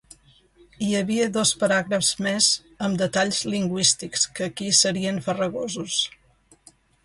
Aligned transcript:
Hi 0.85 0.87
havia 0.99 1.27
dos 1.35 1.51
paràgrafs 1.63 2.09
més 2.29 2.49
amb 2.87 2.99
detalls 3.03 3.43
lingüístics 3.57 4.27
que 4.39 4.51
aquí 4.51 4.73
serien 4.81 5.23
farragosos. 5.29 6.03